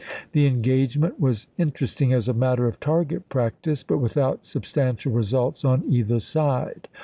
[0.31, 5.83] The engagement was interesting as a matter of target practice, but without substantial results on
[5.93, 6.87] either side.